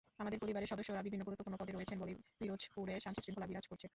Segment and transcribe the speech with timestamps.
[0.19, 3.87] আমাদের পরিবারের সদস্যরা বিভিন্ন গুরুত্বপূর্ণ পদে রয়েছেন বলেই পিরোজপুরে শান্তিশৃঙ্খলা বিরাজ করছে।